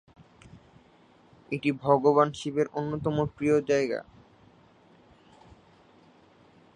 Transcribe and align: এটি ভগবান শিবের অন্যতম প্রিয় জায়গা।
এটি 1.51 1.69
ভগবান 1.81 2.27
শিবের 2.33 2.67
অন্যতম 2.73 3.15
প্রিয় 3.35 3.57
জায়গা। 3.61 3.99